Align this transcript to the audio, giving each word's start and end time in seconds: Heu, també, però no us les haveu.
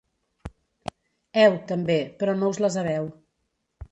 Heu, 1.41 1.59
també, 1.73 1.99
però 2.23 2.37
no 2.39 2.51
us 2.55 2.61
les 2.65 2.81
haveu. 2.85 3.09